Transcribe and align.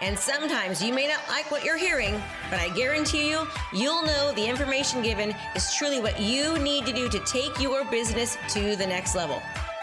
And 0.00 0.18
sometimes 0.18 0.82
you 0.82 0.92
may 0.92 1.08
not 1.08 1.20
like 1.28 1.50
what 1.50 1.64
you're 1.64 1.78
hearing, 1.78 2.20
but 2.50 2.60
I 2.60 2.68
guarantee 2.70 3.30
you, 3.30 3.46
you'll 3.72 4.04
know 4.04 4.32
the 4.32 4.46
information 4.46 5.02
given 5.02 5.34
is 5.54 5.74
truly 5.74 6.00
what 6.00 6.20
you 6.20 6.58
need 6.58 6.84
to 6.86 6.92
do 6.92 7.08
to 7.08 7.18
take 7.20 7.58
your 7.58 7.84
business 7.86 8.36
to 8.50 8.76
the 8.76 8.86
next 8.86 9.14
level. 9.14 9.40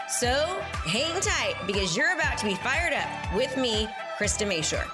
So 0.08 0.28
hang 0.86 1.20
tight 1.20 1.56
because 1.66 1.96
you're 1.96 2.12
about 2.12 2.38
to 2.38 2.44
be 2.44 2.54
fired 2.54 2.92
up 2.92 3.34
with 3.34 3.56
me, 3.56 3.88
Krista 4.16 4.46
Mashore. 4.46 4.88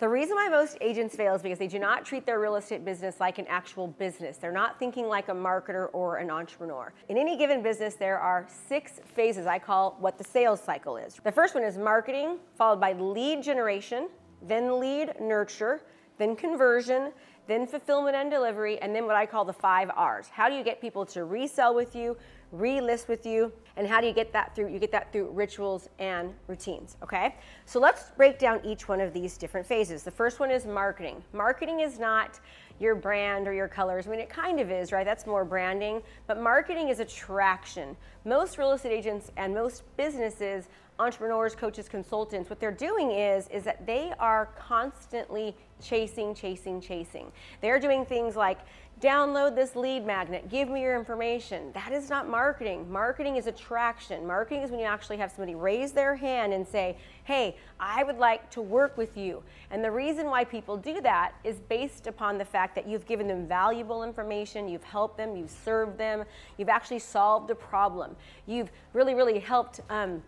The 0.00 0.08
reason 0.08 0.36
why 0.36 0.48
most 0.48 0.78
agents 0.80 1.16
fail 1.16 1.34
is 1.34 1.42
because 1.42 1.58
they 1.58 1.66
do 1.66 1.80
not 1.80 2.04
treat 2.04 2.24
their 2.24 2.38
real 2.38 2.54
estate 2.54 2.84
business 2.84 3.18
like 3.18 3.38
an 3.38 3.46
actual 3.48 3.88
business. 3.88 4.36
They're 4.36 4.52
not 4.52 4.78
thinking 4.78 5.08
like 5.08 5.28
a 5.28 5.32
marketer 5.32 5.88
or 5.92 6.18
an 6.18 6.30
entrepreneur. 6.30 6.92
In 7.08 7.18
any 7.18 7.36
given 7.36 7.64
business, 7.64 7.96
there 7.96 8.18
are 8.18 8.46
six 8.68 9.00
phases 9.16 9.46
I 9.46 9.58
call 9.58 9.96
what 9.98 10.16
the 10.16 10.22
sales 10.22 10.60
cycle 10.60 10.96
is. 10.96 11.16
The 11.24 11.32
first 11.32 11.54
one 11.56 11.64
is 11.64 11.76
marketing, 11.76 12.38
followed 12.56 12.80
by 12.80 12.92
lead 12.92 13.42
generation, 13.42 14.08
then 14.42 14.80
lead 14.80 15.14
nurture, 15.20 15.82
then 16.18 16.36
conversion, 16.36 17.12
then 17.46 17.66
fulfillment 17.66 18.14
and 18.14 18.30
delivery, 18.30 18.78
and 18.80 18.94
then 18.94 19.06
what 19.06 19.16
I 19.16 19.24
call 19.24 19.44
the 19.44 19.52
five 19.52 19.90
R's. 19.96 20.28
How 20.28 20.48
do 20.48 20.54
you 20.54 20.62
get 20.62 20.80
people 20.80 21.06
to 21.06 21.24
resell 21.24 21.74
with 21.74 21.96
you, 21.96 22.16
relist 22.54 23.08
with 23.08 23.24
you, 23.24 23.50
and 23.76 23.86
how 23.86 24.00
do 24.02 24.06
you 24.06 24.12
get 24.12 24.32
that 24.34 24.54
through? 24.54 24.68
You 24.68 24.78
get 24.78 24.92
that 24.92 25.12
through 25.12 25.30
rituals 25.30 25.88
and 25.98 26.34
routines, 26.46 26.98
okay? 27.02 27.36
So 27.64 27.80
let's 27.80 28.10
break 28.16 28.38
down 28.38 28.60
each 28.64 28.86
one 28.86 29.00
of 29.00 29.14
these 29.14 29.38
different 29.38 29.66
phases. 29.66 30.02
The 30.02 30.10
first 30.10 30.40
one 30.40 30.50
is 30.50 30.66
marketing. 30.66 31.24
Marketing 31.32 31.80
is 31.80 31.98
not 31.98 32.38
your 32.80 32.94
brand 32.94 33.48
or 33.48 33.52
your 33.52 33.68
colors. 33.68 34.06
I 34.06 34.10
mean, 34.10 34.20
it 34.20 34.28
kind 34.28 34.60
of 34.60 34.70
is, 34.70 34.92
right? 34.92 35.04
That's 35.04 35.26
more 35.26 35.44
branding, 35.44 36.02
but 36.26 36.40
marketing 36.40 36.90
is 36.90 37.00
attraction. 37.00 37.96
Most 38.24 38.58
real 38.58 38.72
estate 38.72 38.92
agents 38.92 39.32
and 39.36 39.54
most 39.54 39.84
businesses 39.96 40.68
entrepreneurs, 40.98 41.54
coaches, 41.54 41.88
consultants, 41.88 42.50
what 42.50 42.58
they're 42.58 42.70
doing 42.70 43.12
is 43.12 43.48
is 43.48 43.64
that 43.64 43.86
they 43.86 44.12
are 44.18 44.46
constantly 44.58 45.54
chasing, 45.80 46.34
chasing, 46.34 46.80
chasing. 46.80 47.30
They're 47.60 47.78
doing 47.78 48.04
things 48.04 48.34
like 48.34 48.58
download 49.00 49.54
this 49.54 49.76
lead 49.76 50.04
magnet, 50.04 50.48
give 50.48 50.68
me 50.68 50.82
your 50.82 50.98
information. 50.98 51.70
That 51.72 51.92
is 51.92 52.10
not 52.10 52.28
marketing. 52.28 52.90
Marketing 52.90 53.36
is 53.36 53.46
attraction. 53.46 54.26
Marketing 54.26 54.62
is 54.62 54.70
when 54.70 54.80
you 54.80 54.86
actually 54.86 55.18
have 55.18 55.30
somebody 55.30 55.54
raise 55.54 55.92
their 55.92 56.16
hand 56.16 56.52
and 56.52 56.66
say, 56.66 56.96
"Hey, 57.24 57.56
I 57.78 58.02
would 58.02 58.18
like 58.18 58.50
to 58.50 58.60
work 58.60 58.96
with 58.96 59.16
you." 59.16 59.42
And 59.70 59.84
the 59.84 59.90
reason 59.90 60.26
why 60.26 60.44
people 60.44 60.76
do 60.76 61.00
that 61.02 61.34
is 61.44 61.60
based 61.60 62.06
upon 62.06 62.38
the 62.38 62.44
fact 62.44 62.74
that 62.74 62.88
you've 62.88 63.06
given 63.06 63.28
them 63.28 63.46
valuable 63.46 64.02
information, 64.02 64.68
you've 64.68 64.84
helped 64.84 65.16
them, 65.16 65.36
you've 65.36 65.50
served 65.50 65.96
them, 65.96 66.24
you've 66.56 66.68
actually 66.68 66.98
solved 66.98 67.50
a 67.50 67.54
problem. 67.54 68.16
You've 68.46 68.70
really 68.94 69.14
really 69.14 69.38
helped 69.38 69.80
um, 69.90 70.22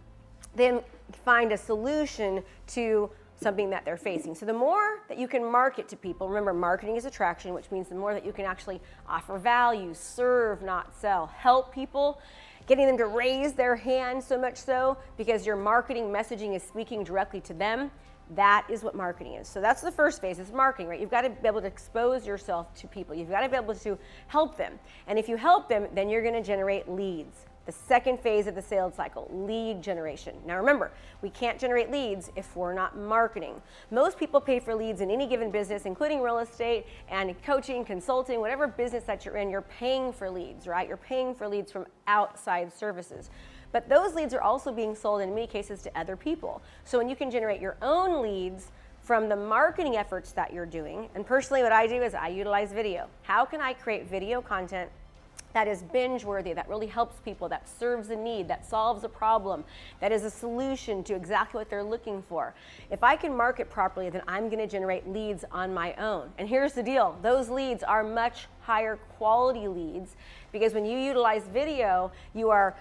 then 0.55 0.81
find 1.25 1.53
a 1.53 1.57
solution 1.57 2.43
to 2.69 3.11
something 3.41 3.71
that 3.71 3.85
they're 3.85 3.97
facing. 3.97 4.35
So 4.35 4.45
the 4.45 4.53
more 4.53 5.03
that 5.09 5.19
you 5.19 5.27
can 5.27 5.51
market 5.51 5.89
to 5.89 5.97
people, 5.97 6.29
remember 6.29 6.53
marketing 6.53 6.97
is 6.97 7.07
attraction, 7.07 7.55
which 7.55 7.71
means 7.71 7.89
the 7.89 7.95
more 7.95 8.13
that 8.13 8.25
you 8.25 8.33
can 8.33 8.45
actually 8.45 8.81
offer 9.09 9.39
value, 9.39 9.95
serve, 9.95 10.63
not 10.63 10.95
sell, 10.95 11.27
help 11.27 11.75
people, 11.75 12.21
getting 12.67 12.87
them 12.87 12.99
to 12.99 13.07
raise 13.07 13.55
their 13.55 13.75
hand 13.75 14.23
so 14.23 14.39
much 14.39 14.57
so 14.57 14.97
because 15.17 15.47
your 15.47 15.57
marketing 15.57 16.05
messaging 16.05 16.55
is 16.55 16.63
speaking 16.63 17.03
directly 17.03 17.41
to 17.41 17.55
them. 17.55 17.91
That 18.37 18.65
is 18.69 18.85
what 18.85 18.95
marketing 18.95 19.35
is. 19.35 19.49
So 19.49 19.61
that's 19.61 19.81
the 19.81 19.91
first 19.91 20.21
phase, 20.21 20.39
is 20.39 20.53
marketing, 20.53 20.89
right? 20.89 21.01
You've 21.01 21.11
got 21.11 21.23
to 21.23 21.31
be 21.31 21.49
able 21.49 21.63
to 21.63 21.67
expose 21.67 22.27
yourself 22.27 22.73
to 22.75 22.87
people. 22.87 23.15
You've 23.15 23.31
got 23.31 23.41
to 23.41 23.49
be 23.49 23.57
able 23.57 23.75
to 23.75 23.99
help 24.29 24.57
them. 24.57 24.79
And 25.09 25.19
if 25.19 25.29
you 25.29 25.37
help 25.37 25.69
them, 25.69 25.89
then 25.95 26.09
you're 26.09 26.23
going 26.23 26.35
to 26.35 26.43
generate 26.43 26.89
leads 26.89 27.47
the 27.71 27.77
second 27.87 28.19
phase 28.19 28.49
of 28.49 28.57
the 28.57 28.63
sales 28.63 28.97
cycle, 28.97 29.31
lead 29.33 29.81
generation. 29.81 30.35
Now 30.45 30.57
remember, 30.57 30.91
we 31.23 31.31
can't 31.31 31.57
generate 31.57 31.89
leads 31.89 32.29
if 32.35 32.57
we're 32.57 32.75
not 32.75 32.99
marketing. 32.99 33.63
Most 33.93 34.19
people 34.19 34.41
pay 34.41 34.59
for 34.59 34.75
leads 34.75 35.01
in 35.01 35.09
any 35.09 35.25
given 35.25 35.53
business, 35.53 35.87
including 35.87 36.21
real 36.21 36.39
estate 36.39 36.85
and 37.09 37.41
coaching, 37.45 37.85
consulting, 37.85 38.41
whatever 38.41 38.67
business 38.67 39.05
that 39.05 39.25
you're 39.25 39.37
in, 39.37 39.51
you're 39.51 39.63
paying 39.63 40.13
for 40.13 40.29
leads, 40.29 40.67
right? 40.67 40.89
You're 40.89 40.97
paying 40.97 41.33
for 41.33 41.47
leads 41.47 41.71
from 41.71 41.87
outside 42.09 42.73
services. 42.73 43.31
But 43.71 43.89
those 43.89 44.17
leads 44.17 44.35
are 44.35 44.43
also 44.43 44.73
being 44.73 44.97
sold 44.97 45.21
in 45.21 45.33
many 45.33 45.47
cases 45.47 45.81
to 45.83 45.97
other 45.97 46.17
people. 46.17 46.63
So 46.83 46.99
when 46.99 47.09
you 47.09 47.15
can 47.15 47.31
generate 47.31 47.61
your 47.61 47.77
own 47.83 48.21
leads, 48.21 48.73
from 49.01 49.29
the 49.31 49.37
marketing 49.37 49.97
efforts 49.97 50.33
that 50.33 50.53
you're 50.53 50.67
doing. 50.67 51.09
And 51.15 51.25
personally, 51.25 51.63
what 51.63 51.73
I 51.73 51.87
do 51.87 52.03
is 52.03 52.15
I 52.15 52.29
utilize 52.29 52.71
video. 52.71 53.07
How 53.23 53.47
can 53.47 53.61
I 53.61 53.73
create 53.73 54.11
video 54.11 54.43
content 54.43 54.91
that 55.53 55.69
is 55.69 55.83
binge 55.83 56.25
worthy, 56.25 56.53
that 56.53 56.69
really 56.69 56.87
helps 56.87 57.21
people, 57.21 57.49
that 57.49 57.69
serves 57.69 58.11
a 58.11 58.17
need, 58.17 58.49
that 58.49 58.65
solves 58.65 59.05
a 59.05 59.09
problem, 59.09 59.65
that 60.01 60.13
is 60.13 60.25
a 60.25 60.31
solution 60.31 61.03
to 61.05 61.15
exactly 61.15 61.59
what 61.59 61.69
they're 61.69 61.83
looking 61.83 62.23
for. 62.29 62.55
If 62.91 63.03
I 63.03 63.17
can 63.17 63.37
market 63.37 63.71
properly, 63.71 64.11
then 64.11 64.23
I'm 64.29 64.49
going 64.49 64.59
to 64.59 64.67
generate 64.67 65.09
leads 65.09 65.45
on 65.51 65.75
my 65.75 65.95
own. 65.95 66.31
And 66.39 66.49
here's 66.49 66.73
the 66.73 66.83
deal 66.83 67.17
those 67.23 67.49
leads 67.49 67.83
are 67.83 68.05
much 68.05 68.47
higher 68.61 68.97
quality 69.17 69.69
leads 69.69 70.17
because 70.53 70.75
when 70.75 70.85
you 70.85 70.99
utilize 70.99 71.49
video, 71.49 72.13
you 72.35 72.51
are 72.51 72.77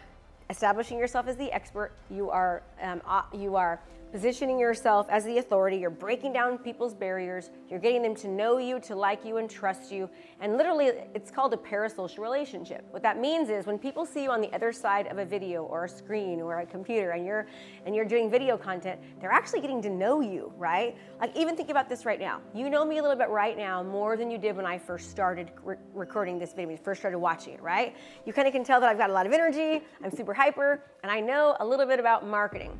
establishing 0.49 0.97
yourself 0.97 1.27
as 1.27 1.37
the 1.37 1.51
expert, 1.51 1.91
you 2.09 2.29
are, 2.29 2.63
um, 2.81 3.01
you 3.33 3.55
are 3.55 3.79
positioning 4.11 4.59
yourself 4.59 5.07
as 5.09 5.23
the 5.23 5.37
authority. 5.37 5.77
You're 5.77 5.89
breaking 5.89 6.33
down 6.33 6.57
people's 6.57 6.93
barriers. 6.93 7.51
You're 7.69 7.79
getting 7.79 8.01
them 8.01 8.15
to 8.15 8.27
know 8.27 8.57
you, 8.57 8.79
to 8.81 8.95
like 8.95 9.23
you, 9.23 9.37
and 9.37 9.49
trust 9.49 9.91
you. 9.91 10.09
And 10.41 10.57
literally, 10.57 10.91
it's 11.13 11.29
called 11.29 11.53
a 11.53 11.57
parasocial 11.57 12.19
relationship. 12.19 12.85
What 12.91 13.03
that 13.03 13.19
means 13.19 13.49
is 13.49 13.65
when 13.65 13.77
people 13.77 14.05
see 14.05 14.23
you 14.23 14.31
on 14.31 14.41
the 14.41 14.51
other 14.53 14.71
side 14.71 15.07
of 15.07 15.19
a 15.19 15.25
video 15.25 15.63
or 15.63 15.85
a 15.85 15.89
screen 15.89 16.41
or 16.41 16.59
a 16.59 16.65
computer, 16.65 17.11
and 17.11 17.25
you're 17.25 17.47
and 17.85 17.95
you're 17.95 18.05
doing 18.05 18.29
video 18.29 18.57
content, 18.57 18.99
they're 19.21 19.31
actually 19.31 19.61
getting 19.61 19.81
to 19.83 19.89
know 19.89 20.21
you, 20.21 20.51
right? 20.57 20.97
Like 21.21 21.35
even 21.35 21.55
think 21.55 21.69
about 21.69 21.87
this 21.87 22.05
right 22.05 22.19
now. 22.19 22.41
You 22.53 22.69
know 22.69 22.85
me 22.85 22.97
a 22.97 23.01
little 23.01 23.17
bit 23.17 23.29
right 23.29 23.57
now 23.57 23.83
more 23.83 24.17
than 24.17 24.31
you 24.31 24.37
did 24.37 24.55
when 24.55 24.65
I 24.65 24.77
first 24.77 25.11
started 25.11 25.51
re- 25.63 25.75
recording 25.93 26.39
this 26.39 26.51
video, 26.51 26.67
when 26.67 26.77
you 26.77 26.83
first 26.83 27.01
started 27.01 27.19
watching 27.19 27.53
it, 27.53 27.61
right? 27.61 27.95
You 28.25 28.33
kind 28.33 28.47
of 28.47 28.53
can 28.53 28.63
tell 28.63 28.79
that 28.79 28.89
I've 28.89 28.97
got 28.97 29.09
a 29.09 29.13
lot 29.13 29.25
of 29.27 29.33
energy. 29.33 29.83
I'm 30.03 30.11
super 30.11 30.33
hyper, 30.39 30.81
and 31.03 31.11
I 31.11 31.19
know 31.19 31.57
a 31.59 31.65
little 31.65 31.85
bit 31.85 31.99
about 31.99 32.25
marketing. 32.25 32.71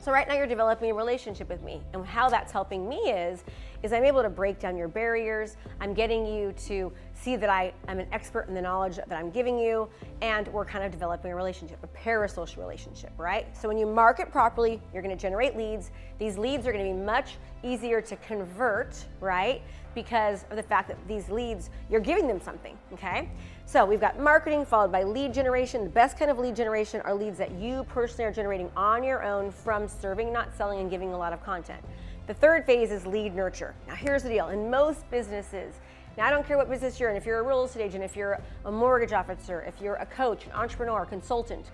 So 0.00 0.10
right 0.10 0.26
now 0.26 0.34
you're 0.34 0.48
developing 0.48 0.90
a 0.90 0.94
relationship 0.94 1.48
with 1.48 1.62
me. 1.62 1.80
And 1.92 2.04
how 2.04 2.28
that's 2.28 2.50
helping 2.50 2.88
me 2.88 2.96
is 2.96 3.44
is 3.84 3.92
I'm 3.92 4.02
able 4.02 4.22
to 4.22 4.28
break 4.28 4.58
down 4.58 4.76
your 4.76 4.88
barriers. 4.88 5.56
I'm 5.80 5.94
getting 5.94 6.26
you 6.26 6.52
to 6.66 6.92
see 7.14 7.36
that 7.36 7.48
I 7.48 7.72
am 7.86 8.00
an 8.00 8.08
expert 8.10 8.48
in 8.48 8.54
the 8.54 8.60
knowledge 8.60 8.96
that 8.96 9.12
I'm 9.12 9.30
giving 9.30 9.56
you, 9.56 9.88
and 10.20 10.48
we're 10.48 10.64
kind 10.64 10.82
of 10.82 10.90
developing 10.90 11.30
a 11.30 11.36
relationship, 11.36 11.78
a 11.84 11.86
parasocial 11.86 12.56
relationship, 12.56 13.12
right? 13.16 13.46
So 13.56 13.68
when 13.68 13.78
you 13.78 13.86
market 13.86 14.32
properly, 14.32 14.82
you're 14.92 15.02
gonna 15.02 15.14
generate 15.14 15.56
leads. 15.56 15.92
These 16.18 16.36
leads 16.36 16.66
are 16.66 16.72
gonna 16.72 16.82
be 16.82 16.92
much 16.92 17.36
easier 17.62 18.00
to 18.00 18.16
convert, 18.16 19.04
right? 19.20 19.62
Because 19.94 20.44
of 20.50 20.56
the 20.56 20.62
fact 20.64 20.88
that 20.88 20.98
these 21.06 21.28
leads, 21.28 21.70
you're 21.88 22.00
giving 22.00 22.26
them 22.26 22.40
something, 22.40 22.76
okay? 22.92 23.30
So 23.68 23.84
we've 23.84 24.00
got 24.00 24.18
marketing 24.18 24.64
followed 24.64 24.90
by 24.90 25.02
lead 25.02 25.34
generation. 25.34 25.84
The 25.84 25.90
best 25.90 26.18
kind 26.18 26.30
of 26.30 26.38
lead 26.38 26.56
generation 26.56 27.02
are 27.02 27.12
leads 27.14 27.36
that 27.36 27.50
you 27.52 27.84
personally 27.84 28.24
are 28.24 28.32
generating 28.32 28.70
on 28.74 29.04
your 29.04 29.22
own 29.22 29.50
from 29.50 29.88
serving, 29.88 30.32
not 30.32 30.56
selling, 30.56 30.80
and 30.80 30.88
giving 30.88 31.12
a 31.12 31.18
lot 31.18 31.34
of 31.34 31.44
content. 31.44 31.84
The 32.28 32.32
third 32.32 32.64
phase 32.64 32.90
is 32.90 33.04
lead 33.04 33.34
nurture. 33.34 33.74
Now, 33.86 33.94
here's 33.94 34.22
the 34.22 34.30
deal 34.30 34.48
in 34.48 34.70
most 34.70 35.08
businesses, 35.10 35.74
now 36.16 36.24
I 36.24 36.30
don't 36.30 36.46
care 36.46 36.56
what 36.56 36.70
business 36.70 36.98
you're 36.98 37.10
in, 37.10 37.16
if 37.16 37.26
you're 37.26 37.40
a 37.40 37.42
real 37.42 37.62
estate 37.62 37.82
agent, 37.82 38.02
if 38.02 38.16
you're 38.16 38.40
a 38.64 38.72
mortgage 38.72 39.12
officer, 39.12 39.60
if 39.60 39.82
you're 39.82 39.96
a 39.96 40.06
coach, 40.06 40.46
an 40.46 40.52
entrepreneur, 40.52 41.02
a 41.02 41.06
consultant, 41.06 41.66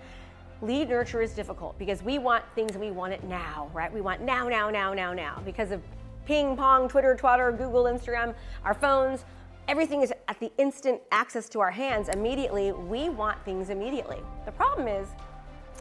lead 0.63 0.89
nurture 0.89 1.23
is 1.23 1.33
difficult 1.33 1.79
because 1.79 2.03
we 2.03 2.19
want 2.19 2.45
things 2.57 2.77
we 2.77 2.91
want 2.91 3.13
it 3.13 3.23
now, 3.23 3.71
right? 3.73 3.93
We 3.93 4.01
want 4.01 4.21
now, 4.21 4.49
now, 4.49 4.69
now, 4.69 4.95
now, 4.95 5.13
now 5.13 5.41
because 5.45 5.71
of 5.71 5.81
ping 6.27 6.57
pong, 6.57 6.89
Twitter, 6.89 7.15
Twitter, 7.15 7.53
Google, 7.53 7.85
Instagram, 7.85 8.35
our 8.65 8.75
phones 8.75 9.25
everything 9.69 10.03
is 10.03 10.13
at 10.29 10.39
the 10.41 10.51
instant 10.59 11.01
access 11.11 11.49
to 11.51 11.61
our 11.61 11.71
hands 11.71 12.09
immediately. 12.09 12.73
We 12.73 13.09
want 13.09 13.43
things 13.45 13.71
immediately. 13.71 14.19
The 14.45 14.53
problem 14.53 14.89
is, 14.89 15.09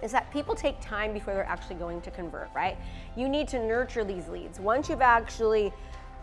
is 0.01 0.11
that 0.11 0.31
people 0.31 0.55
take 0.55 0.79
time 0.81 1.13
before 1.13 1.33
they're 1.33 1.45
actually 1.45 1.75
going 1.75 2.01
to 2.01 2.11
convert, 2.11 2.49
right? 2.53 2.77
You 3.15 3.29
need 3.29 3.47
to 3.49 3.59
nurture 3.65 4.03
these 4.03 4.27
leads. 4.27 4.59
Once 4.59 4.89
you've 4.89 5.01
actually 5.01 5.71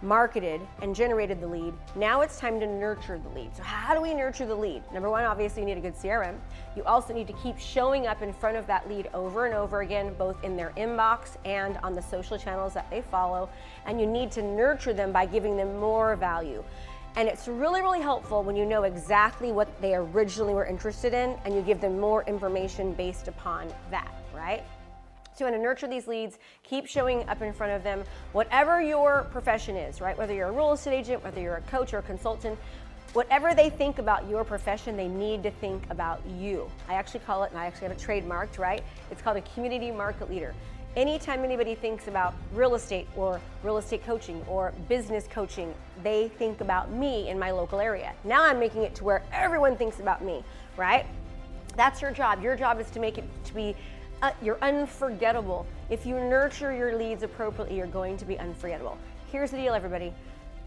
marketed 0.03 0.61
and 0.81 0.95
generated 0.95 1.41
the 1.41 1.47
lead, 1.47 1.75
now 1.95 2.21
it's 2.23 2.39
time 2.39 2.59
to 2.61 2.67
nurture 2.67 3.19
the 3.19 3.29
lead. 3.31 3.55
So, 3.57 3.63
how 3.63 3.95
do 3.95 4.01
we 4.01 4.15
nurture 4.15 4.47
the 4.47 4.55
lead? 4.55 4.83
Number 4.93 5.11
one, 5.11 5.25
obviously, 5.25 5.63
you 5.63 5.67
need 5.67 5.79
a 5.79 5.81
good 5.81 5.95
CRM. 5.95 6.37
You 6.77 6.85
also 6.85 7.15
need 7.15 7.27
to 7.27 7.33
keep 7.35 7.59
showing 7.59 8.07
up 8.07 8.23
in 8.23 8.33
front 8.33 8.57
of 8.57 8.67
that 8.67 8.89
lead 8.89 9.09
over 9.13 9.47
and 9.47 9.55
over 9.55 9.81
again, 9.81 10.15
both 10.19 10.43
in 10.45 10.57
their 10.57 10.71
inbox 10.77 11.37
and 11.45 11.79
on 11.83 11.95
the 11.95 12.03
social 12.03 12.39
channels 12.39 12.75
that 12.75 12.89
they 12.91 13.03
follow. 13.03 13.49
And 13.87 14.01
you 14.01 14.07
need 14.07 14.31
to 14.33 14.43
nurture 14.43 14.93
them 14.93 15.13
by 15.13 15.27
giving 15.27 15.57
them 15.57 15.79
more 15.79 16.17
value 16.17 16.65
And 17.17 17.29
it's 17.29 17.49
really, 17.49 17.83
really 17.83 18.01
helpful 18.01 18.43
when 18.43 18.57
you 18.57 18.65
know 18.65 18.85
exactly 18.85 19.53
what 19.53 19.81
they 19.81 19.95
originally 19.95 20.55
were 20.55 20.65
interested 20.65 21.13
in 21.13 21.37
and 21.45 21.55
you 21.55 21.61
give 21.61 21.81
them 21.81 21.99
more 21.99 22.23
information 22.25 22.93
based 22.93 23.27
upon 23.27 23.69
that, 23.91 24.15
right? 24.35 24.63
So 25.35 25.45
you 25.45 25.51
want 25.51 25.57
to 25.57 25.63
nurture 25.63 25.89
these 25.89 26.07
leads, 26.07 26.39
keep 26.63 26.87
showing 26.87 27.29
up 27.29 27.43
in 27.43 27.53
front 27.53 27.73
of 27.73 27.83
them, 27.83 28.05
whatever 28.33 28.81
your 28.81 29.27
profession 29.33 29.77
is, 29.77 30.01
right? 30.01 30.17
Whether 30.17 30.35
you're 30.35 30.49
a 30.49 30.53
real 30.53 30.73
estate 30.73 30.95
agent, 30.95 31.25
whether 31.25 31.41
you're 31.41 31.57
a 31.57 31.63
coach 31.63 31.95
or 31.95 31.99
a 31.99 32.03
consultant, 32.03 32.59
whatever 33.13 33.55
they 33.55 33.71
think 33.71 33.99
about 33.99 34.29
your 34.29 34.45
profession, 34.45 34.97
they 34.97 35.09
need 35.09 35.43
to 35.43 35.51
think 35.51 35.83
about 35.91 36.21
you. 36.39 36.71
I 36.89 36.95
actually 36.95 37.21
call 37.21 37.43
it, 37.43 37.51
and 37.51 37.59
I 37.59 37.67
actually 37.67 37.89
have 37.89 37.97
it 37.97 37.99
trademarked, 37.99 38.59
right? 38.59 38.83
It's 39.11 39.21
called 39.21 39.37
a 39.37 39.43
community 39.43 39.91
market 39.91 40.31
leader. 40.31 40.55
Anytime 40.97 41.45
anybody 41.45 41.77
thinks 41.77 42.09
about 42.09 42.35
real 42.53 42.75
estate 42.75 43.07
or 43.15 43.41
real 43.63 43.77
estate 43.77 44.05
coaching 44.05 44.45
or 44.49 44.73
business 44.89 45.29
coaching, 45.31 45.73
they 46.03 46.29
think 46.31 46.61
about 46.61 46.91
me 46.91 47.29
in 47.29 47.39
my 47.39 47.53
local 47.53 47.79
area. 47.79 48.13
Now 48.25 48.43
I'm 48.43 48.59
making 48.59 48.83
it 48.83 48.97
to 48.97 49.05
where 49.05 49.23
everyone 49.33 49.77
thinks 49.77 50.01
about 50.01 50.25
me, 50.25 50.43
right? 50.77 51.07
That's 51.77 52.03
your 52.03 52.11
job. 52.11 52.43
Your 52.43 52.57
job 52.57 52.81
is 52.81 52.91
to 52.91 52.99
make 52.99 53.19
it 53.19 53.25
to 53.45 53.55
be 53.55 53.77
uh, 54.23 54.33
you're 54.43 54.59
unforgettable. 54.63 55.65
If 55.89 56.05
you 56.05 56.17
nurture 56.17 56.75
your 56.75 56.97
leads 56.97 57.23
appropriately, 57.23 57.77
you're 57.77 57.87
going 57.87 58.17
to 58.19 58.25
be 58.25 58.39
unforgettable. 58.39 58.99
Here's 59.31 59.53
the 59.53 59.57
deal, 59.57 59.73
everybody. 59.73 60.13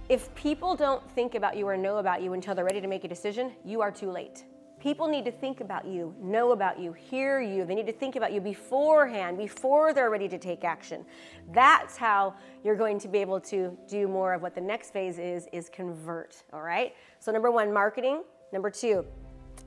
If 0.10 0.34
people 0.36 0.76
don't 0.76 1.08
think 1.12 1.36
about 1.36 1.58
you 1.58 1.68
or 1.68 1.78
know 1.78 1.98
about 1.98 2.22
you 2.22 2.34
until 2.34 2.56
they're 2.56 2.66
ready 2.66 2.82
to 2.82 2.88
make 2.88 3.04
a 3.04 3.08
decision, 3.08 3.52
you 3.64 3.82
are 3.82 3.92
too 3.92 4.10
late. 4.10 4.46
People 4.84 5.08
need 5.08 5.24
to 5.24 5.32
think 5.32 5.62
about 5.62 5.88
you, 5.88 6.14
know 6.22 6.52
about 6.52 6.78
you, 6.78 6.92
hear 6.92 7.40
you. 7.40 7.64
They 7.64 7.74
need 7.74 7.88
to 7.88 7.94
think 7.94 8.18
about 8.18 8.34
you 8.34 8.42
beforehand, 8.42 9.38
before 9.38 9.94
they're 9.94 10.10
ready 10.10 10.28
to 10.28 10.38
take 10.38 10.66
action. 10.66 11.06
That's 11.54 11.96
how 11.96 12.34
you're 12.66 12.76
going 12.76 13.00
to 13.00 13.08
be 13.08 13.20
able 13.20 13.40
to 13.40 13.78
do 13.88 14.10
more 14.10 14.34
of 14.34 14.42
what 14.42 14.56
the 14.56 14.60
next 14.60 14.92
phase 14.92 15.20
is 15.20 15.48
is 15.54 15.70
convert, 15.70 16.44
all 16.52 16.62
right? 16.62 16.96
So 17.20 17.32
number 17.32 17.50
1, 17.50 17.72
marketing. 17.72 18.24
Number 18.52 18.70
2, 18.70 19.06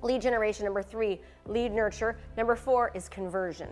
lead 0.02 0.20
generation. 0.20 0.66
Number 0.66 0.82
3, 0.82 1.18
lead 1.46 1.72
nurture. 1.72 2.18
Number 2.36 2.54
4 2.54 2.92
is 2.94 3.08
conversion. 3.08 3.70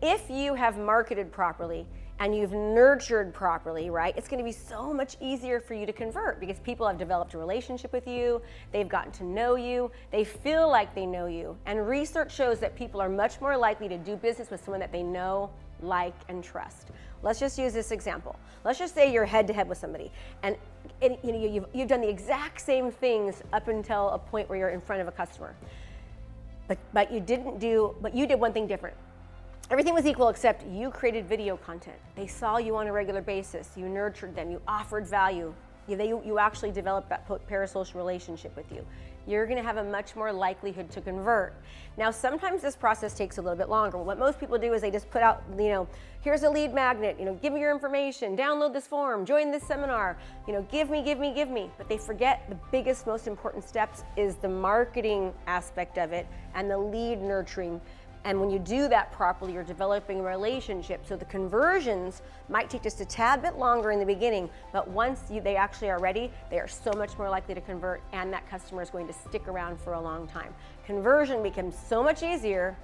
If 0.00 0.30
you 0.30 0.54
have 0.54 0.78
marketed 0.78 1.30
properly, 1.30 1.86
and 2.18 2.34
you've 2.34 2.52
nurtured 2.52 3.34
properly, 3.34 3.90
right, 3.90 4.16
it's 4.16 4.28
going 4.28 4.38
to 4.38 4.44
be 4.44 4.52
so 4.52 4.92
much 4.92 5.16
easier 5.20 5.60
for 5.60 5.74
you 5.74 5.84
to 5.84 5.92
convert 5.92 6.40
because 6.40 6.58
people 6.60 6.86
have 6.86 6.98
developed 6.98 7.34
a 7.34 7.38
relationship 7.38 7.92
with 7.92 8.06
you, 8.06 8.40
they've 8.72 8.88
gotten 8.88 9.12
to 9.12 9.24
know 9.24 9.56
you, 9.56 9.90
they 10.10 10.24
feel 10.24 10.68
like 10.68 10.94
they 10.94 11.04
know 11.04 11.26
you. 11.26 11.56
And 11.66 11.86
research 11.86 12.34
shows 12.34 12.58
that 12.60 12.74
people 12.74 13.00
are 13.00 13.08
much 13.08 13.40
more 13.40 13.56
likely 13.56 13.88
to 13.88 13.98
do 13.98 14.16
business 14.16 14.50
with 14.50 14.64
someone 14.64 14.80
that 14.80 14.92
they 14.92 15.02
know, 15.02 15.50
like, 15.82 16.14
and 16.28 16.42
trust. 16.42 16.88
Let's 17.22 17.38
just 17.38 17.58
use 17.58 17.74
this 17.74 17.90
example. 17.90 18.36
Let's 18.64 18.78
just 18.78 18.94
say 18.94 19.12
you're 19.12 19.26
head 19.26 19.46
to 19.48 19.52
head 19.52 19.68
with 19.68 19.78
somebody, 19.78 20.10
and, 20.42 20.56
and 21.02 21.18
you 21.22 21.32
know, 21.32 21.38
you've, 21.38 21.66
you've 21.72 21.88
done 21.88 22.00
the 22.00 22.08
exact 22.08 22.60
same 22.60 22.90
things 22.90 23.42
up 23.52 23.68
until 23.68 24.10
a 24.10 24.18
point 24.18 24.48
where 24.48 24.58
you're 24.58 24.70
in 24.70 24.80
front 24.80 25.02
of 25.02 25.08
a 25.08 25.12
customer. 25.12 25.54
But, 26.66 26.78
but 26.92 27.12
you 27.12 27.20
didn't 27.20 27.58
do, 27.58 27.94
but 28.00 28.14
you 28.14 28.26
did 28.26 28.40
one 28.40 28.52
thing 28.52 28.66
different 28.66 28.96
Everything 29.68 29.94
was 29.94 30.06
equal 30.06 30.28
except 30.28 30.64
you 30.68 30.90
created 30.90 31.28
video 31.28 31.56
content. 31.56 31.96
They 32.14 32.28
saw 32.28 32.58
you 32.58 32.76
on 32.76 32.86
a 32.86 32.92
regular 32.92 33.20
basis. 33.20 33.70
You 33.74 33.88
nurtured 33.88 34.36
them. 34.36 34.48
You 34.48 34.62
offered 34.68 35.08
value. 35.08 35.52
You, 35.88 35.96
they, 35.96 36.08
you 36.08 36.38
actually 36.38 36.70
developed 36.70 37.08
that 37.08 37.28
parasocial 37.48 37.96
relationship 37.96 38.54
with 38.54 38.70
you. 38.70 38.86
You're 39.26 39.44
going 39.44 39.56
to 39.56 39.64
have 39.64 39.76
a 39.78 39.82
much 39.82 40.14
more 40.14 40.32
likelihood 40.32 40.88
to 40.92 41.00
convert. 41.00 41.52
Now, 41.96 42.12
sometimes 42.12 42.62
this 42.62 42.76
process 42.76 43.12
takes 43.12 43.38
a 43.38 43.42
little 43.42 43.58
bit 43.58 43.68
longer. 43.68 43.98
What 43.98 44.20
most 44.20 44.38
people 44.38 44.56
do 44.56 44.72
is 44.72 44.82
they 44.82 44.90
just 44.90 45.10
put 45.10 45.20
out, 45.20 45.42
you 45.58 45.68
know, 45.68 45.88
here's 46.20 46.44
a 46.44 46.50
lead 46.50 46.72
magnet, 46.72 47.16
you 47.18 47.24
know, 47.24 47.34
give 47.34 47.52
me 47.52 47.58
your 47.58 47.72
information, 47.72 48.36
download 48.36 48.72
this 48.72 48.86
form, 48.86 49.26
join 49.26 49.50
this 49.50 49.64
seminar, 49.64 50.16
you 50.46 50.52
know, 50.52 50.62
give 50.70 50.90
me, 50.90 51.02
give 51.02 51.18
me, 51.18 51.34
give 51.34 51.48
me. 51.48 51.70
But 51.76 51.88
they 51.88 51.98
forget 51.98 52.48
the 52.48 52.56
biggest, 52.70 53.04
most 53.04 53.26
important 53.26 53.64
steps 53.64 54.04
is 54.16 54.36
the 54.36 54.48
marketing 54.48 55.32
aspect 55.48 55.98
of 55.98 56.12
it 56.12 56.28
and 56.54 56.70
the 56.70 56.78
lead 56.78 57.20
nurturing 57.20 57.80
and 58.26 58.40
when 58.40 58.50
you 58.50 58.58
do 58.58 58.88
that 58.88 59.12
properly, 59.12 59.52
you're 59.52 59.62
developing 59.62 60.18
a 60.18 60.22
relationship. 60.24 61.06
So 61.06 61.16
the 61.16 61.24
conversions 61.26 62.22
might 62.48 62.68
take 62.68 62.82
just 62.82 63.00
a 63.00 63.04
tad 63.04 63.40
bit 63.40 63.56
longer 63.56 63.92
in 63.92 64.00
the 64.00 64.04
beginning, 64.04 64.50
but 64.72 64.88
once 64.88 65.20
you, 65.30 65.40
they 65.40 65.54
actually 65.54 65.90
are 65.90 66.00
ready, 66.00 66.32
they 66.50 66.58
are 66.58 66.66
so 66.66 66.90
much 66.96 67.16
more 67.18 67.30
likely 67.30 67.54
to 67.54 67.60
convert, 67.60 68.02
and 68.12 68.32
that 68.32 68.44
customer 68.50 68.82
is 68.82 68.90
going 68.90 69.06
to 69.06 69.12
stick 69.12 69.46
around 69.46 69.80
for 69.80 69.92
a 69.92 70.00
long 70.00 70.26
time. 70.26 70.52
Conversion 70.84 71.40
becomes 71.40 71.76
so 71.88 72.02
much 72.02 72.24
easier 72.24 72.76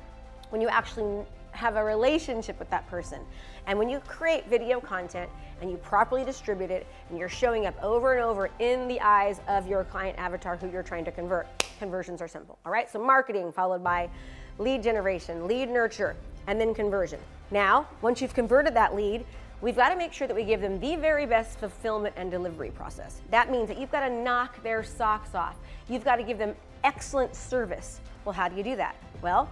when 0.50 0.60
you 0.60 0.68
actually 0.68 1.26
have 1.50 1.74
a 1.74 1.82
relationship 1.82 2.56
with 2.60 2.70
that 2.70 2.86
person. 2.86 3.18
And 3.66 3.76
when 3.76 3.88
you 3.88 3.98
create 3.98 4.46
video 4.46 4.80
content 4.80 5.28
and 5.60 5.72
you 5.72 5.76
properly 5.76 6.24
distribute 6.24 6.70
it 6.70 6.86
and 7.10 7.18
you're 7.18 7.28
showing 7.28 7.66
up 7.66 7.74
over 7.82 8.14
and 8.14 8.22
over 8.22 8.48
in 8.60 8.86
the 8.86 9.00
eyes 9.00 9.40
of 9.48 9.66
your 9.66 9.82
client 9.82 10.16
avatar 10.20 10.56
who 10.56 10.70
you're 10.70 10.84
trying 10.84 11.04
to 11.04 11.10
convert, 11.10 11.48
conversions 11.80 12.22
are 12.22 12.28
simple. 12.28 12.60
All 12.64 12.70
right, 12.70 12.88
so 12.88 13.04
marketing 13.04 13.50
followed 13.50 13.82
by 13.82 14.08
lead 14.58 14.82
generation, 14.82 15.46
lead 15.46 15.68
nurture, 15.68 16.16
and 16.46 16.60
then 16.60 16.74
conversion. 16.74 17.18
Now, 17.50 17.86
once 18.00 18.20
you've 18.20 18.34
converted 18.34 18.74
that 18.74 18.94
lead, 18.94 19.24
we've 19.60 19.76
got 19.76 19.90
to 19.90 19.96
make 19.96 20.12
sure 20.12 20.26
that 20.26 20.34
we 20.34 20.44
give 20.44 20.60
them 20.60 20.80
the 20.80 20.96
very 20.96 21.26
best 21.26 21.58
fulfillment 21.58 22.14
and 22.16 22.30
delivery 22.30 22.70
process. 22.70 23.20
That 23.30 23.50
means 23.50 23.68
that 23.68 23.78
you've 23.78 23.92
got 23.92 24.06
to 24.06 24.14
knock 24.14 24.62
their 24.62 24.82
socks 24.82 25.34
off. 25.34 25.56
You've 25.88 26.04
got 26.04 26.16
to 26.16 26.22
give 26.22 26.38
them 26.38 26.54
excellent 26.84 27.34
service. 27.34 28.00
Well, 28.24 28.32
how 28.32 28.48
do 28.48 28.56
you 28.56 28.62
do 28.62 28.76
that? 28.76 28.96
Well, 29.20 29.48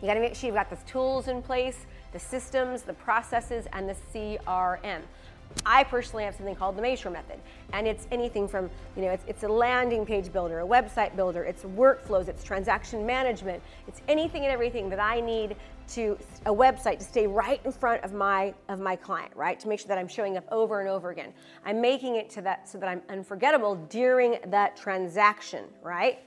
you 0.00 0.08
got 0.08 0.14
to 0.14 0.20
make 0.20 0.34
sure 0.34 0.48
you've 0.48 0.56
got 0.56 0.70
the 0.70 0.78
tools 0.90 1.28
in 1.28 1.42
place, 1.42 1.86
the 2.12 2.18
systems, 2.18 2.82
the 2.82 2.94
processes, 2.94 3.66
and 3.72 3.88
the 3.88 3.96
CRM. 4.12 5.00
I 5.66 5.84
personally 5.84 6.24
have 6.24 6.34
something 6.34 6.54
called 6.54 6.76
the 6.76 6.82
Maestro 6.82 7.10
method, 7.10 7.40
and 7.72 7.86
it's 7.86 8.06
anything 8.10 8.46
from, 8.48 8.70
you 8.96 9.02
know, 9.02 9.10
it's, 9.10 9.24
it's 9.26 9.42
a 9.42 9.48
landing 9.48 10.04
page 10.04 10.32
builder, 10.32 10.60
a 10.60 10.66
website 10.66 11.16
builder, 11.16 11.44
it's 11.44 11.64
workflows, 11.64 12.28
it's 12.28 12.44
transaction 12.44 13.06
management, 13.06 13.62
it's 13.88 14.02
anything 14.08 14.44
and 14.44 14.52
everything 14.52 14.88
that 14.90 15.00
I 15.00 15.20
need 15.20 15.56
to 15.86 16.18
a 16.46 16.54
website 16.54 16.98
to 16.98 17.04
stay 17.04 17.26
right 17.26 17.60
in 17.64 17.72
front 17.72 18.02
of 18.04 18.12
my 18.12 18.54
of 18.68 18.80
my 18.80 18.96
client, 18.96 19.32
right? 19.36 19.60
To 19.60 19.68
make 19.68 19.80
sure 19.80 19.88
that 19.88 19.98
I'm 19.98 20.08
showing 20.08 20.36
up 20.36 20.44
over 20.50 20.80
and 20.80 20.88
over 20.88 21.10
again. 21.10 21.32
I'm 21.64 21.80
making 21.80 22.16
it 22.16 22.30
to 22.30 22.42
that 22.42 22.68
so 22.68 22.78
that 22.78 22.88
I'm 22.88 23.02
unforgettable 23.08 23.76
during 23.90 24.38
that 24.46 24.76
transaction, 24.76 25.64
right? 25.82 26.20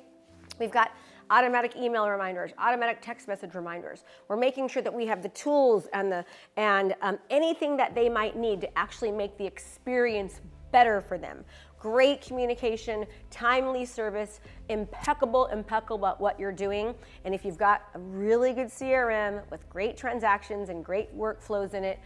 We've 0.59 0.71
got 0.71 0.91
automatic 1.29 1.75
email 1.75 2.07
reminders, 2.07 2.51
automatic 2.57 2.99
text 3.01 3.27
message 3.27 3.53
reminders. 3.55 4.03
We're 4.27 4.37
making 4.37 4.69
sure 4.69 4.81
that 4.81 4.93
we 4.93 5.05
have 5.07 5.21
the 5.21 5.29
tools 5.29 5.87
and 5.93 6.11
the 6.11 6.25
and 6.55 6.95
um, 7.01 7.19
anything 7.29 7.77
that 7.77 7.95
they 7.95 8.09
might 8.09 8.35
need 8.35 8.61
to 8.61 8.77
actually 8.77 9.11
make 9.11 9.37
the 9.37 9.45
experience 9.45 10.41
better 10.71 11.01
for 11.01 11.17
them. 11.17 11.43
Great 11.79 12.21
communication, 12.21 13.05
timely 13.29 13.85
service, 13.85 14.39
impeccable, 14.69 15.45
impeccable 15.47 15.97
about 15.97 16.19
what 16.19 16.39
you're 16.39 16.51
doing. 16.51 16.93
And 17.23 17.35
if 17.35 17.45
you've 17.45 17.57
got 17.57 17.83
a 17.93 17.99
really 17.99 18.51
good 18.51 18.67
CRM 18.67 19.41
with 19.51 19.69
great 19.69 19.95
transactions 19.95 20.69
and 20.69 20.83
great 20.83 21.15
workflows 21.15 21.73
in 21.73 21.83
it, 21.83 21.99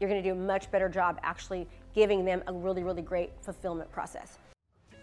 you're 0.00 0.10
to 0.10 0.28
do 0.28 0.32
a 0.32 0.34
much 0.34 0.70
better 0.72 0.88
job 0.88 1.20
actually 1.22 1.68
giving 1.94 2.24
them 2.24 2.42
a 2.48 2.52
really, 2.52 2.82
really 2.82 3.02
great 3.02 3.30
fulfillment 3.40 3.90
process. 3.92 4.38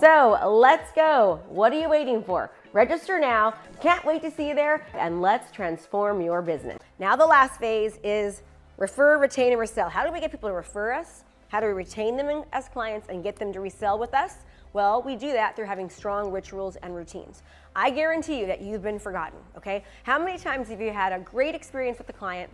So 0.00 0.38
let's 0.44 0.90
go. 0.92 1.40
What 1.48 1.72
are 1.72 1.78
you 1.78 1.88
waiting 1.88 2.22
for? 2.24 2.50
Register 2.72 3.20
now. 3.20 3.54
Can't 3.80 4.04
wait 4.04 4.22
to 4.22 4.30
see 4.30 4.48
you 4.48 4.54
there, 4.54 4.84
and 4.94 5.22
let's 5.22 5.52
transform 5.52 6.20
your 6.20 6.42
business. 6.42 6.78
Now, 6.98 7.14
the 7.14 7.26
last 7.26 7.60
phase 7.60 7.98
is 8.02 8.42
refer, 8.76 9.18
retain, 9.18 9.52
and 9.52 9.60
resell. 9.60 9.88
How 9.88 10.04
do 10.04 10.12
we 10.12 10.18
get 10.18 10.32
people 10.32 10.48
to 10.48 10.54
refer 10.54 10.92
us? 10.92 11.22
How 11.48 11.60
do 11.60 11.66
we 11.68 11.72
retain 11.72 12.16
them 12.16 12.42
as 12.52 12.68
clients 12.68 13.08
and 13.08 13.22
get 13.22 13.36
them 13.36 13.52
to 13.52 13.60
resell 13.60 13.96
with 13.96 14.14
us? 14.14 14.38
Well, 14.72 15.00
we 15.00 15.14
do 15.14 15.30
that 15.30 15.54
through 15.54 15.66
having 15.66 15.88
strong 15.88 16.32
rituals 16.32 16.74
and 16.76 16.96
routines. 16.96 17.44
I 17.76 17.90
guarantee 17.90 18.40
you 18.40 18.46
that 18.46 18.60
you've 18.60 18.82
been 18.82 18.98
forgotten, 18.98 19.38
okay? 19.56 19.84
How 20.02 20.18
many 20.18 20.38
times 20.38 20.68
have 20.68 20.80
you 20.80 20.92
had 20.92 21.12
a 21.12 21.20
great 21.20 21.54
experience 21.54 21.98
with 21.98 22.08
the 22.08 22.12
client 22.12 22.50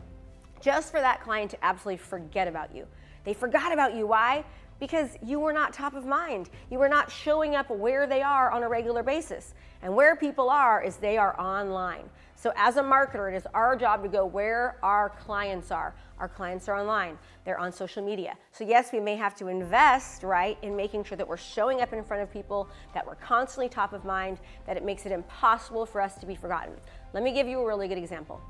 just 0.60 0.90
for 0.90 1.00
that 1.00 1.22
client 1.22 1.52
to 1.52 1.64
absolutely 1.64 2.04
forget 2.04 2.46
about 2.46 2.74
you? 2.76 2.86
They 3.24 3.32
forgot 3.32 3.72
about 3.72 3.94
you. 3.94 4.06
Why? 4.06 4.44
Because 4.80 5.16
you 5.22 5.38
were 5.38 5.52
not 5.52 5.72
top 5.72 5.94
of 5.94 6.06
mind. 6.06 6.50
You 6.70 6.78
were 6.78 6.88
not 6.88 7.12
showing 7.12 7.54
up 7.54 7.70
where 7.70 8.06
they 8.06 8.22
are 8.22 8.50
on 8.50 8.62
a 8.62 8.68
regular 8.68 9.02
basis. 9.02 9.54
And 9.82 9.94
where 9.94 10.16
people 10.16 10.50
are 10.50 10.82
is 10.82 10.96
they 10.96 11.16
are 11.16 11.38
online. 11.40 12.08
So, 12.34 12.52
as 12.56 12.78
a 12.78 12.82
marketer, 12.82 13.30
it 13.30 13.36
is 13.36 13.46
our 13.52 13.76
job 13.76 14.02
to 14.02 14.08
go 14.08 14.24
where 14.24 14.78
our 14.82 15.10
clients 15.10 15.70
are. 15.70 15.94
Our 16.18 16.28
clients 16.28 16.68
are 16.68 16.80
online, 16.80 17.18
they're 17.44 17.58
on 17.58 17.70
social 17.70 18.02
media. 18.02 18.34
So, 18.52 18.64
yes, 18.64 18.92
we 18.92 19.00
may 19.00 19.16
have 19.16 19.34
to 19.36 19.48
invest, 19.48 20.22
right, 20.22 20.56
in 20.62 20.74
making 20.74 21.04
sure 21.04 21.18
that 21.18 21.28
we're 21.28 21.36
showing 21.36 21.82
up 21.82 21.92
in 21.92 22.02
front 22.02 22.22
of 22.22 22.32
people, 22.32 22.68
that 22.94 23.06
we're 23.06 23.16
constantly 23.16 23.68
top 23.68 23.92
of 23.92 24.06
mind, 24.06 24.38
that 24.66 24.78
it 24.78 24.84
makes 24.84 25.04
it 25.04 25.12
impossible 25.12 25.84
for 25.84 26.00
us 26.00 26.14
to 26.16 26.26
be 26.26 26.34
forgotten. 26.34 26.74
Let 27.12 27.22
me 27.22 27.32
give 27.32 27.46
you 27.46 27.60
a 27.60 27.66
really 27.66 27.88
good 27.88 27.98
example. 27.98 28.40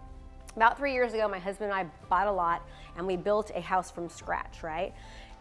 About 0.56 0.76
three 0.76 0.92
years 0.92 1.12
ago, 1.12 1.28
my 1.28 1.38
husband 1.38 1.72
and 1.72 1.80
I 1.80 1.90
bought 2.08 2.26
a 2.26 2.32
lot 2.32 2.62
and 2.96 3.06
we 3.06 3.16
built 3.16 3.50
a 3.54 3.60
house 3.60 3.90
from 3.90 4.08
scratch, 4.08 4.62
right? 4.62 4.92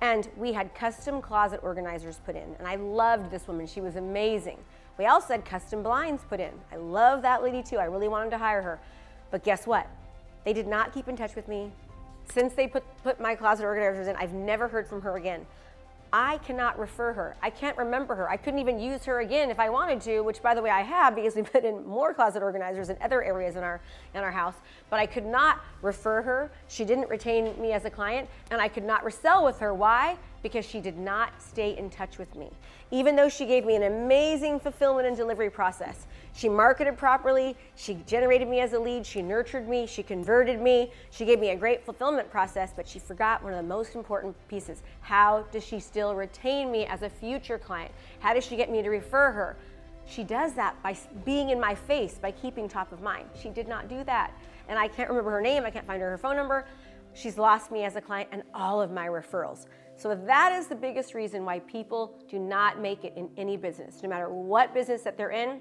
And 0.01 0.29
we 0.37 0.53
had 0.53 0.73
custom 0.73 1.21
closet 1.21 1.59
organizers 1.61 2.19
put 2.25 2.35
in. 2.35 2.55
And 2.57 2.67
I 2.67 2.75
loved 2.75 3.31
this 3.31 3.47
woman, 3.47 3.67
she 3.67 3.81
was 3.81 3.95
amazing. 3.95 4.57
We 4.97 5.05
also 5.05 5.33
had 5.33 5.45
custom 5.45 5.83
blinds 5.83 6.23
put 6.27 6.39
in. 6.39 6.51
I 6.71 6.75
love 6.75 7.21
that 7.21 7.41
lady 7.41 7.63
too. 7.63 7.77
I 7.77 7.85
really 7.85 8.07
wanted 8.07 8.31
to 8.31 8.37
hire 8.37 8.61
her. 8.61 8.79
But 9.31 9.43
guess 9.43 9.65
what? 9.65 9.87
They 10.43 10.53
did 10.53 10.67
not 10.67 10.93
keep 10.93 11.07
in 11.07 11.15
touch 11.15 11.35
with 11.35 11.47
me. 11.47 11.71
Since 12.33 12.53
they 12.53 12.67
put, 12.67 12.83
put 13.03 13.19
my 13.19 13.35
closet 13.35 13.63
organizers 13.65 14.07
in, 14.07 14.15
I've 14.15 14.33
never 14.33 14.67
heard 14.67 14.87
from 14.87 15.01
her 15.01 15.15
again. 15.17 15.45
I 16.11 16.39
cannot 16.39 16.79
refer 16.79 17.13
her. 17.13 17.35
I 17.41 17.49
can't 17.49 17.77
remember 17.77 18.15
her. 18.15 18.29
I 18.29 18.37
couldn't 18.37 18.59
even 18.59 18.79
use 18.79 19.05
her 19.05 19.19
again 19.19 19.51
if 19.51 19.59
I 19.59 19.69
wanted 19.69 20.01
to, 20.01 20.21
which 20.21 20.41
by 20.41 20.55
the 20.55 20.61
way 20.61 20.69
I 20.69 20.81
have 20.81 21.15
because 21.15 21.35
we 21.35 21.41
put 21.55 21.63
in 21.63 21.85
more 21.85 22.13
closet 22.13 22.41
organizers 22.41 22.89
in 22.89 22.97
other 23.01 23.23
areas 23.23 23.55
in 23.55 23.63
our 23.63 23.79
in 24.15 24.21
our 24.21 24.31
house, 24.31 24.55
but 24.89 24.99
I 24.99 25.05
could 25.05 25.25
not 25.25 25.59
refer 25.81 26.21
her. 26.21 26.51
She 26.67 26.83
didn't 26.83 27.09
retain 27.09 27.59
me 27.61 27.73
as 27.73 27.85
a 27.85 27.89
client 27.89 28.27
and 28.49 28.61
I 28.61 28.67
could 28.67 28.83
not 28.83 29.03
resell 29.03 29.43
with 29.45 29.59
her. 29.59 29.73
Why? 29.73 30.17
Because 30.41 30.65
she 30.65 30.79
did 30.79 30.97
not 30.97 31.41
stay 31.41 31.77
in 31.77 31.89
touch 31.89 32.17
with 32.17 32.33
me. 32.35 32.49
Even 32.91 33.15
though 33.15 33.29
she 33.29 33.45
gave 33.45 33.65
me 33.65 33.75
an 33.75 33.83
amazing 33.83 34.59
fulfillment 34.59 35.07
and 35.07 35.15
delivery 35.15 35.49
process. 35.49 36.07
She 36.33 36.47
marketed 36.47 36.97
properly, 36.97 37.57
she 37.75 37.95
generated 38.05 38.47
me 38.47 38.59
as 38.59 38.73
a 38.73 38.79
lead, 38.79 39.05
she 39.05 39.21
nurtured 39.21 39.67
me, 39.67 39.85
she 39.85 40.03
converted 40.03 40.61
me, 40.61 40.91
she 41.11 41.25
gave 41.25 41.39
me 41.39 41.49
a 41.49 41.55
great 41.55 41.83
fulfillment 41.83 42.31
process, 42.31 42.71
but 42.75 42.87
she 42.87 42.99
forgot 42.99 43.43
one 43.43 43.51
of 43.51 43.57
the 43.57 43.67
most 43.67 43.95
important 43.95 44.35
pieces. 44.47 44.83
How 45.01 45.43
does 45.51 45.65
she 45.65 45.79
still 45.79 46.15
retain 46.15 46.71
me 46.71 46.85
as 46.85 47.01
a 47.01 47.09
future 47.09 47.57
client? 47.57 47.91
How 48.19 48.33
does 48.33 48.45
she 48.45 48.55
get 48.55 48.71
me 48.71 48.81
to 48.81 48.89
refer 48.89 49.31
her? 49.31 49.57
She 50.05 50.23
does 50.23 50.53
that 50.53 50.81
by 50.81 50.97
being 51.25 51.49
in 51.49 51.59
my 51.59 51.75
face, 51.75 52.15
by 52.15 52.31
keeping 52.31 52.67
top 52.67 52.91
of 52.91 53.01
mind. 53.01 53.27
She 53.39 53.49
did 53.49 53.67
not 53.67 53.87
do 53.87 54.03
that. 54.05 54.31
And 54.67 54.79
I 54.79 54.87
can't 54.87 55.09
remember 55.09 55.31
her 55.31 55.41
name, 55.41 55.65
I 55.65 55.71
can't 55.71 55.85
find 55.85 56.01
her, 56.01 56.09
her 56.11 56.17
phone 56.17 56.35
number. 56.35 56.65
She's 57.13 57.37
lost 57.37 57.71
me 57.71 57.83
as 57.83 57.95
a 57.95 58.01
client 58.01 58.29
and 58.31 58.43
all 58.53 58.81
of 58.81 58.91
my 58.91 59.07
referrals. 59.07 59.65
So 59.99 60.15
that 60.15 60.53
is 60.53 60.67
the 60.67 60.75
biggest 60.75 61.13
reason 61.13 61.43
why 61.43 61.59
people 61.59 62.23
do 62.29 62.39
not 62.39 62.79
make 62.79 63.03
it 63.03 63.11
in 63.17 63.29
any 63.35 63.57
business, 63.57 64.01
no 64.01 64.07
matter 64.07 64.29
what 64.29 64.73
business 64.73 65.01
that 65.01 65.17
they're 65.17 65.31
in. 65.31 65.59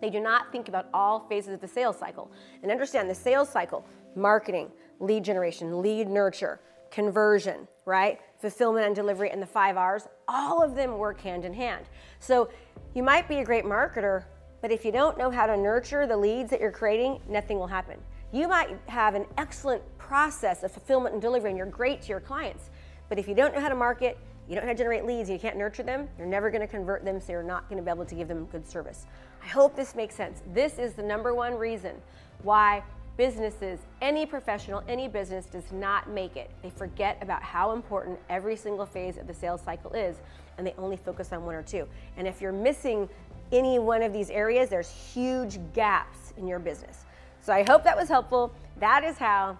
They 0.00 0.08
do 0.08 0.20
not 0.20 0.52
think 0.52 0.68
about 0.68 0.88
all 0.94 1.26
phases 1.28 1.54
of 1.54 1.60
the 1.60 1.66
sales 1.66 1.98
cycle. 1.98 2.30
And 2.62 2.70
understand 2.70 3.10
the 3.10 3.14
sales 3.14 3.48
cycle 3.48 3.84
marketing, 4.14 4.70
lead 5.00 5.24
generation, 5.24 5.82
lead 5.82 6.06
nurture, 6.06 6.60
conversion, 6.92 7.66
right? 7.84 8.20
Fulfillment 8.38 8.86
and 8.86 8.94
delivery, 8.94 9.30
and 9.30 9.42
the 9.42 9.46
five 9.46 9.76
R's, 9.76 10.06
all 10.28 10.62
of 10.62 10.76
them 10.76 10.96
work 10.96 11.20
hand 11.20 11.44
in 11.44 11.52
hand. 11.52 11.86
So 12.20 12.50
you 12.94 13.02
might 13.02 13.26
be 13.26 13.38
a 13.38 13.44
great 13.44 13.64
marketer, 13.64 14.26
but 14.60 14.70
if 14.70 14.84
you 14.84 14.92
don't 14.92 15.18
know 15.18 15.28
how 15.28 15.46
to 15.46 15.56
nurture 15.56 16.06
the 16.06 16.16
leads 16.16 16.50
that 16.50 16.60
you're 16.60 16.70
creating, 16.70 17.20
nothing 17.28 17.58
will 17.58 17.66
happen. 17.66 17.98
You 18.30 18.46
might 18.46 18.78
have 18.86 19.16
an 19.16 19.26
excellent 19.38 19.82
process 19.98 20.62
of 20.62 20.70
fulfillment 20.70 21.14
and 21.14 21.20
delivery, 21.20 21.50
and 21.50 21.58
you're 21.58 21.66
great 21.66 22.00
to 22.02 22.08
your 22.10 22.20
clients. 22.20 22.70
But 23.12 23.18
if 23.18 23.28
you 23.28 23.34
don't 23.34 23.52
know 23.54 23.60
how 23.60 23.68
to 23.68 23.74
market, 23.74 24.16
you 24.48 24.54
don't 24.54 24.64
know 24.64 24.68
how 24.68 24.72
to 24.72 24.78
generate 24.78 25.04
leads, 25.04 25.28
you 25.28 25.38
can't 25.38 25.58
nurture 25.58 25.82
them, 25.82 26.08
you're 26.16 26.26
never 26.26 26.48
going 26.48 26.62
to 26.62 26.66
convert 26.66 27.04
them, 27.04 27.20
so 27.20 27.32
you're 27.32 27.42
not 27.42 27.68
going 27.68 27.76
to 27.76 27.84
be 27.84 27.90
able 27.90 28.06
to 28.06 28.14
give 28.14 28.26
them 28.26 28.46
good 28.46 28.66
service. 28.66 29.04
I 29.44 29.48
hope 29.48 29.76
this 29.76 29.94
makes 29.94 30.14
sense. 30.14 30.40
This 30.54 30.78
is 30.78 30.94
the 30.94 31.02
number 31.02 31.34
one 31.34 31.58
reason 31.58 31.96
why 32.42 32.82
businesses, 33.18 33.80
any 34.00 34.24
professional, 34.24 34.82
any 34.88 35.08
business 35.08 35.44
does 35.44 35.70
not 35.72 36.08
make 36.08 36.36
it. 36.36 36.50
They 36.62 36.70
forget 36.70 37.18
about 37.20 37.42
how 37.42 37.72
important 37.72 38.18
every 38.30 38.56
single 38.56 38.86
phase 38.86 39.18
of 39.18 39.26
the 39.26 39.34
sales 39.34 39.60
cycle 39.60 39.92
is, 39.92 40.16
and 40.56 40.66
they 40.66 40.72
only 40.78 40.96
focus 40.96 41.34
on 41.34 41.44
one 41.44 41.54
or 41.54 41.62
two. 41.62 41.86
And 42.16 42.26
if 42.26 42.40
you're 42.40 42.50
missing 42.50 43.10
any 43.52 43.78
one 43.78 44.00
of 44.00 44.14
these 44.14 44.30
areas, 44.30 44.70
there's 44.70 44.88
huge 44.88 45.58
gaps 45.74 46.32
in 46.38 46.48
your 46.48 46.58
business. 46.58 47.04
So 47.42 47.52
I 47.52 47.62
hope 47.62 47.84
that 47.84 47.94
was 47.94 48.08
helpful. 48.08 48.54
That 48.80 49.04
is 49.04 49.18
how 49.18 49.58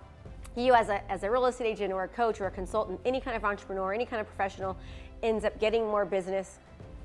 you 0.57 0.75
as 0.75 0.89
a, 0.89 1.11
as 1.11 1.23
a 1.23 1.31
real 1.31 1.47
estate 1.47 1.67
agent 1.67 1.93
or 1.93 2.05
a 2.05 2.09
coach 2.09 2.41
or 2.41 2.47
a 2.47 2.51
consultant, 2.51 3.01
any 3.05 3.21
kind 3.21 3.37
of 3.37 3.45
entrepreneur, 3.45 3.93
any 3.93 4.07
kind 4.07 4.21
of 4.21 4.27
professional, 4.27 4.77
ends 5.23 5.45
up 5.45 5.59
getting 5.59 5.87
more 5.87 6.05
business, 6.05 6.59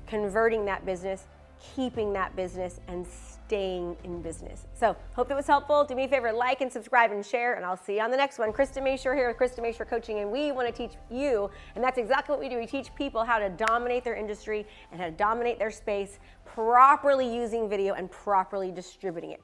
converting 0.06 0.64
that 0.64 0.84
business, 0.84 1.26
keeping 1.74 2.12
that 2.12 2.34
business, 2.36 2.80
and 2.88 3.06
staying 3.06 3.96
in 4.04 4.20
business. 4.20 4.66
So, 4.74 4.94
hope 5.14 5.28
that 5.28 5.36
was 5.36 5.46
helpful. 5.46 5.84
Do 5.84 5.94
me 5.94 6.04
a 6.04 6.08
favor, 6.08 6.32
like 6.32 6.60
and 6.60 6.72
subscribe 6.72 7.10
and 7.12 7.24
share, 7.24 7.54
and 7.54 7.64
I'll 7.64 7.76
see 7.76 7.96
you 7.96 8.02
on 8.02 8.10
the 8.10 8.16
next 8.16 8.38
one. 8.38 8.52
Krista 8.52 8.82
Mashore 8.82 9.16
here 9.16 9.28
with 9.28 9.38
Krista 9.38 9.60
Mashore 9.60 9.88
Coaching, 9.88 10.18
and 10.18 10.30
we 10.30 10.52
want 10.52 10.68
to 10.68 10.72
teach 10.72 10.96
you, 11.10 11.50
and 11.74 11.82
that's 11.82 11.98
exactly 11.98 12.32
what 12.32 12.40
we 12.40 12.48
do. 12.48 12.58
We 12.58 12.66
teach 12.66 12.94
people 12.94 13.24
how 13.24 13.38
to 13.38 13.48
dominate 13.48 14.04
their 14.04 14.14
industry 14.14 14.66
and 14.92 15.00
how 15.00 15.06
to 15.06 15.12
dominate 15.12 15.58
their 15.58 15.70
space, 15.70 16.18
properly 16.44 17.32
using 17.34 17.68
video 17.68 17.94
and 17.94 18.10
properly 18.10 18.70
distributing 18.70 19.32
it. 19.32 19.40